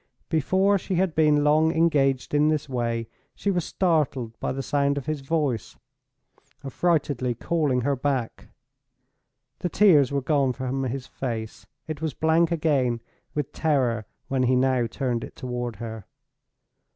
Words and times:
Before 0.29 0.79
she 0.79 0.95
had 0.95 1.13
been 1.13 1.43
long 1.43 1.71
engaged 1.71 2.33
in 2.33 2.47
this 2.47 2.67
way, 2.67 3.07
she 3.35 3.51
was 3.51 3.63
startled 3.65 4.35
by 4.39 4.51
the 4.51 4.63
sound 4.63 4.97
of 4.97 5.05
his 5.05 5.21
voice, 5.21 5.77
affrightedly 6.63 7.35
calling 7.35 7.81
her 7.81 7.95
back. 7.95 8.47
The 9.59 9.69
tears 9.69 10.11
were 10.11 10.19
gone 10.23 10.53
from 10.53 10.81
his 10.85 11.05
face; 11.05 11.67
it 11.85 12.01
was 12.01 12.15
blank 12.15 12.51
again 12.51 12.99
with 13.35 13.51
terror 13.51 14.07
when 14.27 14.41
he 14.41 14.55
now 14.55 14.87
turned 14.87 15.23
it 15.23 15.35
toward 15.35 15.75
her. 15.75 16.07